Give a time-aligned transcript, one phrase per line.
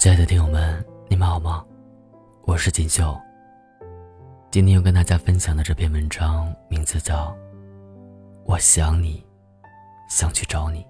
[0.00, 1.62] 亲爱的听友们，你们好吗？
[2.46, 3.14] 我是锦绣。
[4.50, 7.26] 今天要跟大家分享的这篇文章名字叫
[8.46, 9.22] 《我想你，
[10.08, 10.82] 想去找你》。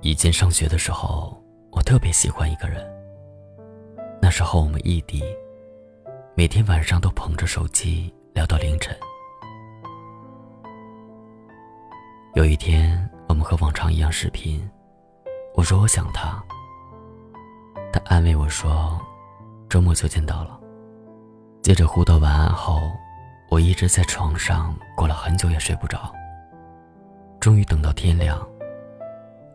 [0.00, 1.40] 以前上学的时候，
[1.70, 2.84] 我特别喜欢一个人。
[4.20, 5.22] 那时候我们异地，
[6.34, 8.92] 每天晚上都捧着手机聊到凌晨。
[12.34, 14.68] 有一天，我们和往常一样视频。
[15.54, 16.42] 我说我想他，
[17.92, 18.98] 他安慰我说，
[19.68, 20.58] 周末就见到了。
[21.62, 22.80] 接着互道晚安后，
[23.50, 26.10] 我一直在床上过了很久也睡不着。
[27.38, 28.40] 终于等到天亮，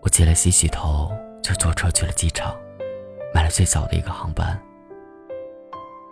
[0.02, 2.55] 我起来洗洗头，就坐车去了机场，
[3.34, 4.58] 买了最早的一个航班。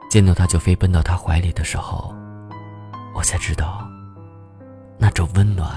[0.09, 2.12] 见到他就飞奔到他怀里的时候，
[3.13, 3.88] 我才知道，
[4.98, 5.70] 那种温暖，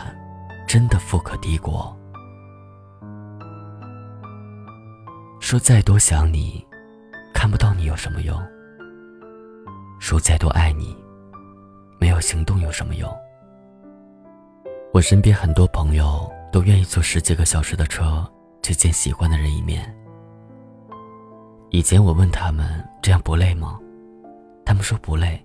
[0.66, 1.97] 真的富可敌国。
[5.48, 6.62] 说再多想你，
[7.32, 8.38] 看不到你有什么用？
[9.98, 10.94] 说再多爱你，
[11.98, 13.10] 没有行动有什么用？
[14.92, 18.30] 我身边很多朋友都愿意坐十几个小时的车
[18.62, 19.90] 去见喜欢的人一面。
[21.70, 23.80] 以前我问他们这样不累吗？
[24.66, 25.42] 他们说不累，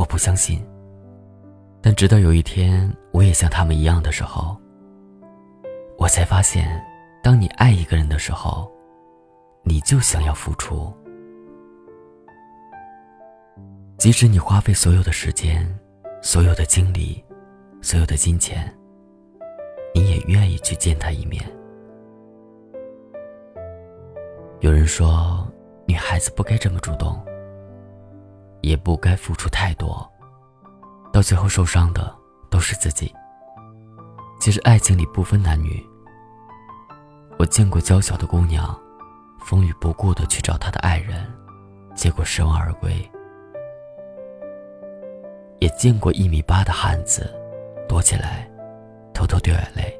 [0.00, 0.60] 我不相信。
[1.80, 4.60] 但直到有一天我也像他们一样的时候，
[5.96, 6.84] 我才发现，
[7.22, 8.68] 当你爱一个人的时候。
[9.68, 10.90] 你就想要付出，
[13.98, 15.62] 即使你花费所有的时间、
[16.22, 17.22] 所有的精力、
[17.82, 18.74] 所有的金钱，
[19.94, 21.44] 你也愿意去见他一面。
[24.60, 25.46] 有人说，
[25.86, 27.22] 女孩子不该这么主动，
[28.62, 30.10] 也不该付出太多，
[31.12, 32.10] 到最后受伤的
[32.48, 33.14] 都是自己。
[34.40, 35.86] 其实爱情里不分男女，
[37.38, 38.74] 我见过娇小的姑娘。
[39.48, 41.26] 风雨不顾的去找他的爱人，
[41.94, 42.92] 结果失望而归。
[45.58, 47.34] 也见过一米八的汉子，
[47.88, 48.46] 躲起来，
[49.14, 49.98] 偷偷掉眼泪。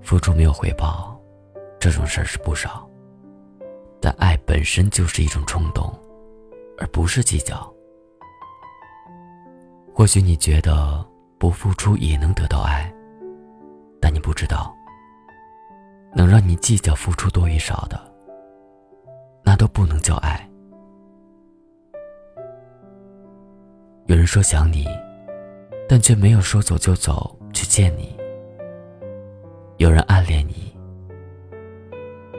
[0.00, 1.20] 付出没有回报，
[1.78, 2.88] 这种事儿是不少。
[4.00, 5.92] 但爱本身就是一种冲动，
[6.78, 7.70] 而不是计较。
[9.92, 11.06] 或许你觉得
[11.38, 12.90] 不付出也能得到爱，
[14.00, 14.74] 但你不知道。
[16.16, 18.00] 能让你计较付出多与少的，
[19.44, 20.48] 那都不能叫爱。
[24.06, 24.86] 有人说想你，
[25.86, 28.16] 但却没有说走就走去见你；
[29.76, 30.74] 有人暗恋你，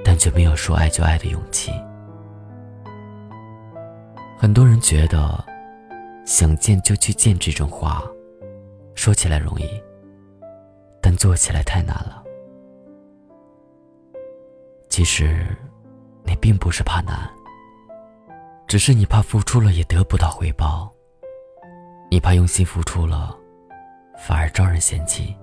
[0.03, 1.71] 但却没有说爱就爱的勇气。
[4.39, 5.45] 很多人觉得
[6.25, 8.01] “想见就去见”这种话，
[8.95, 9.69] 说起来容易，
[10.99, 12.23] 但做起来太难了。
[14.97, 15.45] 其实，
[16.23, 17.29] 你并不是怕难，
[18.67, 20.91] 只是你怕付出了也得不到回报。
[22.09, 23.37] 你怕用心付出了，
[24.17, 25.37] 反而招人嫌弃。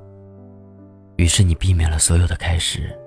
[1.19, 2.99] 于是你避免了所有的开始，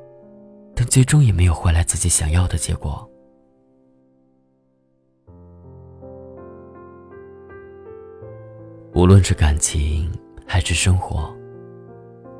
[0.73, 3.05] 但最终也没有换来自己想要的结果。
[8.93, 10.09] 无论是感情
[10.47, 11.29] 还是生活，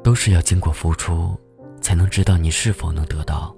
[0.02, 1.38] 都是要经过付出，
[1.82, 3.54] 才能知道你是否能得到。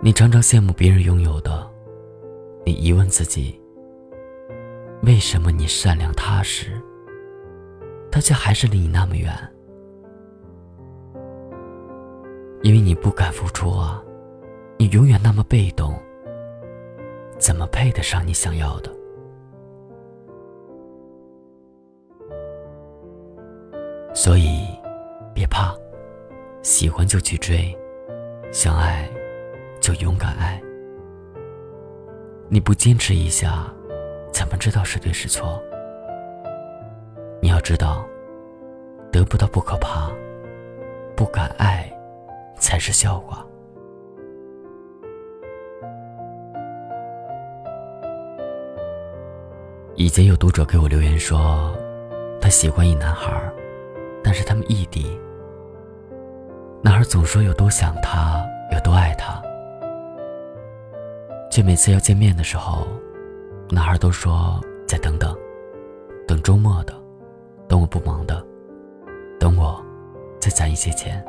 [0.00, 1.66] 你常常羡慕别人拥有的，
[2.64, 3.58] 你疑问自己：
[5.02, 6.80] 为什么你善良踏实，
[8.12, 9.32] 他却还是离你那么远？
[12.62, 14.02] 因为你不敢付出啊！
[14.78, 15.94] 你永远那么被动，
[17.38, 18.90] 怎么配得上你想要的？
[24.14, 24.66] 所以，
[25.34, 25.74] 别怕，
[26.62, 27.76] 喜欢就去追，
[28.52, 29.08] 相爱。
[29.84, 30.58] 就勇敢爱。
[32.48, 33.70] 你不坚持一下，
[34.32, 35.62] 怎么知道是对是错？
[37.42, 38.02] 你要知道，
[39.12, 40.10] 得不到不可怕，
[41.14, 41.86] 不敢爱
[42.56, 43.44] 才是笑话。
[49.96, 51.76] 以前有读者给我留言说，
[52.40, 53.30] 他喜欢一男孩，
[54.22, 55.20] 但是他们异地。
[56.82, 58.42] 男孩总说有多想他，
[58.72, 59.42] 有多爱他。
[61.54, 62.84] 却每次要见面的时候，
[63.70, 65.32] 男孩都说再等等，
[66.26, 66.92] 等周末的，
[67.68, 68.44] 等我不忙的，
[69.38, 69.80] 等我
[70.40, 71.24] 再攒一些钱。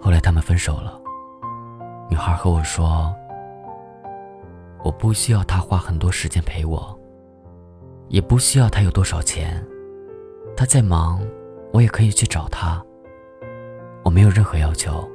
[0.00, 0.98] 后来他们分手了，
[2.08, 3.14] 女孩和我说
[4.82, 6.98] ：“我不需要他花很多时间陪我，
[8.08, 9.62] 也不需要他有多少钱，
[10.56, 11.20] 他再忙，
[11.74, 12.82] 我也可以去找他。
[14.02, 15.06] 我没有任何要求，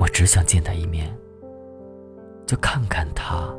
[0.00, 1.14] 我只想见他一面，
[2.46, 3.54] 就看看他，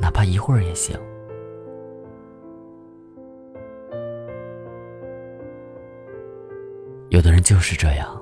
[0.00, 0.98] 哪怕一会儿也行。
[7.10, 8.20] 有的人就是这样，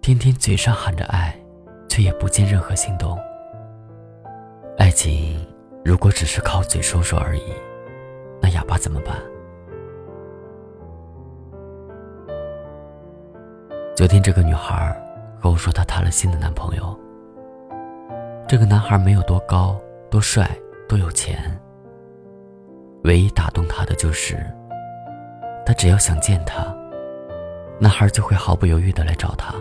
[0.00, 1.40] 天天嘴上喊着爱，
[1.88, 3.16] 却也不见任何行动。
[4.78, 5.46] 爱情
[5.84, 7.52] 如果只是靠嘴说说而已，
[8.40, 9.16] 那哑巴怎么办？
[13.94, 15.00] 昨天这个女孩
[15.42, 16.96] 和我说她谈了新的男朋友。
[18.46, 19.76] 这个男孩没有多高、
[20.08, 20.48] 多帅、
[20.88, 21.60] 多有钱，
[23.02, 24.38] 唯一打动她的就是，
[25.66, 26.72] 他只要想见她。
[27.80, 29.52] 男孩就会毫不犹豫的来找她。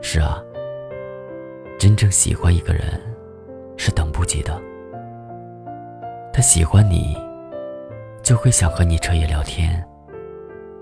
[0.00, 0.42] 是啊，
[1.78, 2.98] 真正喜欢一个人，
[3.76, 4.58] 是等不及的。
[6.32, 7.14] 他喜欢你，
[8.22, 9.86] 就会想和你彻夜聊天，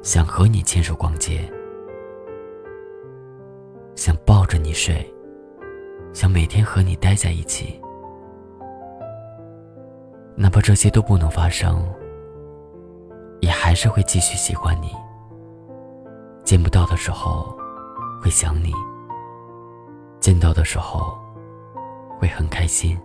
[0.00, 1.40] 想和你牵手逛街，
[4.04, 5.08] 想抱着你睡，
[6.12, 7.80] 想每天和你待在一起。
[10.34, 11.88] 哪怕这些都不能发生，
[13.38, 14.90] 也还是会继续喜欢你。
[16.42, 17.56] 见不到的时候，
[18.20, 18.72] 会想你；
[20.18, 21.16] 见到的时候，
[22.18, 22.98] 会很开心。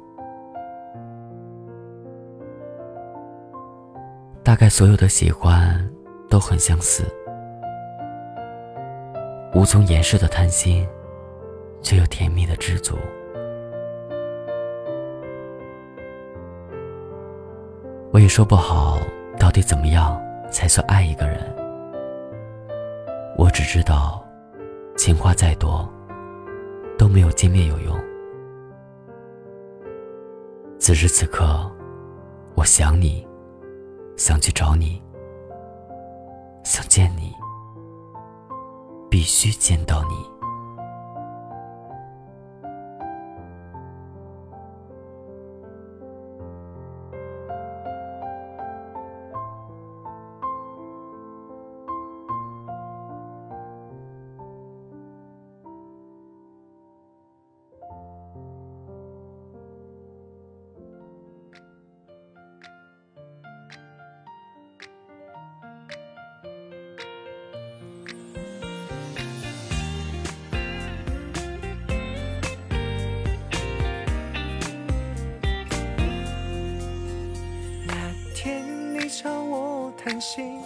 [4.43, 5.87] 大概所有的喜欢
[6.27, 7.03] 都很相似，
[9.53, 10.87] 无从掩饰的贪心，
[11.81, 12.95] 却又甜蜜的知足。
[18.11, 18.97] 我也说不好，
[19.39, 21.39] 到底怎么样才算爱一个人。
[23.37, 24.25] 我只知道，
[24.95, 25.87] 情话再多，
[26.97, 27.95] 都没有见面有用。
[30.79, 31.69] 此时此刻，
[32.55, 33.27] 我想你，
[34.15, 35.01] 想去找你，
[36.63, 37.33] 想见你，
[39.17, 40.36] 必须见到你。
[80.19, 80.59] 星，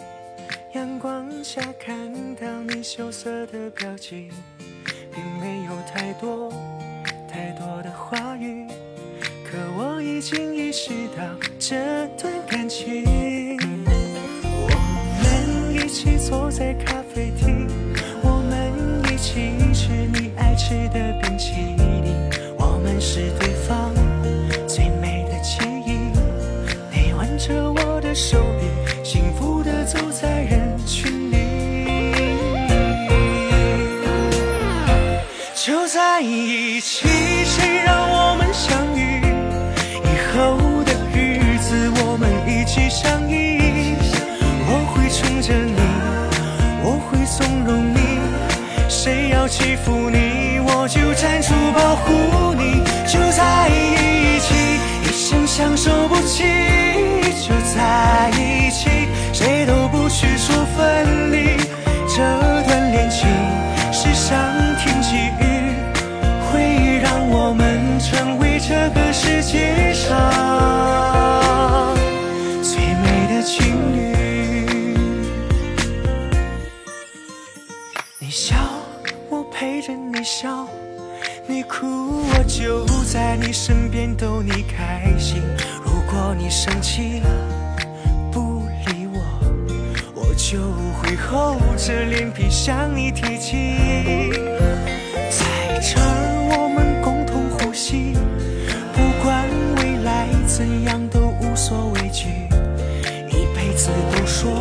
[0.74, 4.32] 阳光下看到你羞涩的表情，
[5.14, 6.52] 并没有太多
[7.28, 8.68] 太多的话语，
[9.46, 11.24] 可我已经意识到
[11.60, 11.76] 这
[27.48, 28.68] 着我的手臂。
[29.04, 31.38] 幸福的走在人群里，
[35.56, 37.08] 就在一起，
[37.44, 39.22] 谁让我们相遇？
[40.04, 43.60] 以后的日子，我们一起相依。
[44.68, 45.82] 我会宠着你，
[46.84, 47.98] 我会纵容你，
[48.88, 52.84] 谁要欺负你，我就站出保护你。
[53.08, 54.54] 就在一起，
[55.32, 56.44] 一生相守不弃，
[57.42, 58.90] 就在一起。
[59.32, 61.56] 谁都不许说分离，
[62.06, 62.22] 这
[62.68, 63.30] 段恋情
[63.94, 64.38] 是上
[64.78, 65.74] 天给予，
[66.52, 69.91] 会让我们成为这个世界
[92.22, 93.74] 脸皮向你提起，
[95.32, 98.14] 在这儿我们共同呼吸，
[98.94, 102.28] 不管未来怎样都无所畏惧，
[103.28, 104.52] 一辈子都说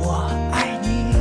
[0.00, 1.16] 我爱你，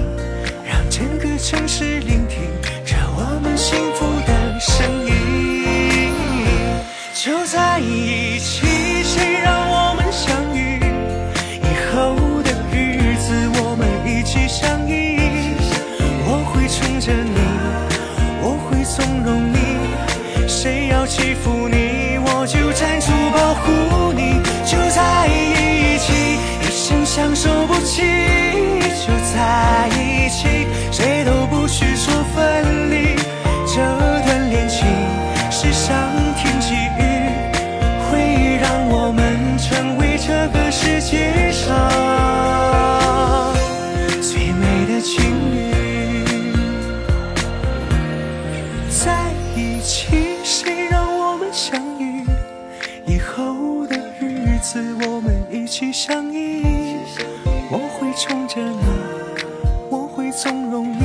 [0.64, 2.44] 让整个城市聆听
[2.86, 6.14] 着我们幸福的声音，
[7.16, 8.75] 就在一起。
[56.06, 56.62] 相依。
[57.72, 58.78] 我会宠着你，
[59.90, 61.00] 我会纵容你，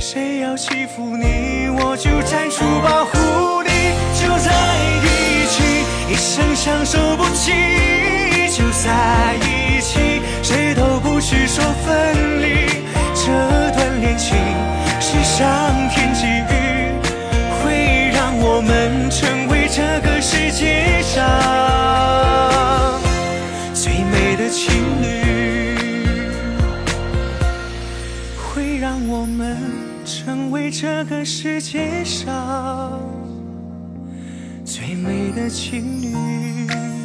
[0.00, 3.70] 谁要欺负你，我就站出保护你。
[4.20, 4.50] 就在
[5.04, 5.62] 一起，
[6.10, 7.52] 一生相守不弃，
[8.50, 9.79] 就在一起，
[30.82, 32.98] 这个世界上
[34.64, 36.99] 最美的情侣。